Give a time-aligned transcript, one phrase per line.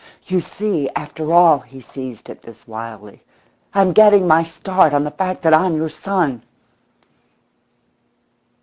[0.25, 3.21] You see, after all," he seized at this wildly,
[3.75, 6.41] "I'm getting my start on the fact that I'm your son."